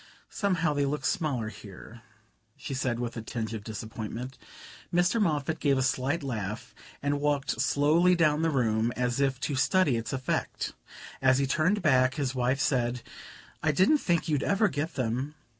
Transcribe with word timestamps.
"Somehow 0.31 0.73
they 0.73 0.85
look 0.87 1.05
smaller 1.05 1.49
here," 1.49 2.01
she 2.57 2.73
said 2.73 2.97
with 2.99 3.15
a 3.15 3.21
tinge 3.21 3.53
of 3.53 3.63
disappointment. 3.63 4.35
Mr. 4.91 5.21
Moffatt 5.21 5.59
gave 5.59 5.77
a 5.77 5.83
slight 5.83 6.23
laugh 6.23 6.73
and 7.03 7.21
walked 7.21 7.61
slowly 7.61 8.15
down 8.15 8.41
the 8.41 8.49
room, 8.49 8.91
as 8.95 9.19
if 9.19 9.39
to 9.41 9.53
study 9.53 9.97
its 9.97 10.11
effect. 10.11 10.73
As 11.21 11.37
he 11.37 11.45
turned 11.45 11.83
back 11.83 12.15
his 12.15 12.33
wife 12.33 12.59
said: 12.59 13.03
"I 13.61 13.71
didn't 13.71 13.99
think 13.99 14.27
you'd 14.27 14.41
ever 14.41 14.69
get 14.69 14.95
them." 14.95 15.35